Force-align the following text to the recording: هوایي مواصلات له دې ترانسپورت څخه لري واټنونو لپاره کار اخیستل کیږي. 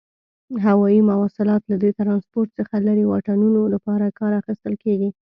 هوایي 0.65 1.01
مواصلات 1.09 1.61
له 1.71 1.75
دې 1.83 1.91
ترانسپورت 1.99 2.49
څخه 2.59 2.75
لري 2.87 3.03
واټنونو 3.07 3.61
لپاره 3.73 4.15
کار 4.19 4.31
اخیستل 4.41 4.73
کیږي. 4.83 5.09